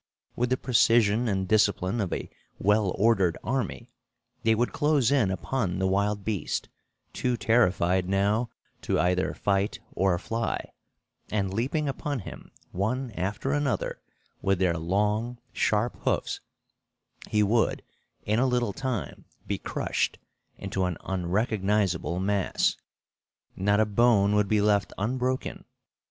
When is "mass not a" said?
22.19-23.85